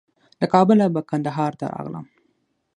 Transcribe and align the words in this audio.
له 0.39 0.45
کابله 0.53 0.85
به 0.93 1.01
کندهار 1.09 1.51
ته 1.59 1.65
راغلم. 1.73 2.05